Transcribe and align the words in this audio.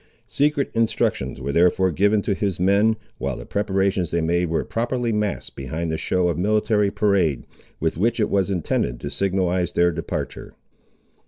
Secret 0.27 0.71
instructions 0.73 1.39
were 1.39 1.51
therefore 1.51 1.91
given 1.91 2.23
to 2.23 2.33
his 2.33 2.59
men, 2.59 2.95
while 3.19 3.37
the 3.37 3.45
preparations 3.45 4.09
they 4.09 4.19
made 4.19 4.47
were 4.49 4.65
properly 4.65 5.11
masked 5.13 5.55
behind 5.55 5.91
the 5.91 5.95
show 5.99 6.27
of 6.27 6.39
military 6.39 6.89
parade, 6.89 7.45
with 7.79 7.97
which 7.99 8.19
it 8.19 8.31
was 8.31 8.49
intended 8.49 8.99
to 8.99 9.11
signalise 9.11 9.73
their 9.73 9.91
departure. 9.91 10.55